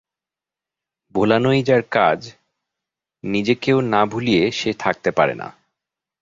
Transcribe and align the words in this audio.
ভোলানোই 1.15 1.59
যার 1.63 1.83
কাজ 1.91 2.19
নিজেকেও 3.23 3.77
না 3.93 4.01
ভুলিয়ে 4.05 4.43
সে 4.51 4.69
থাকতে 4.79 5.09
পারে 5.11 5.33
না। 5.33 5.47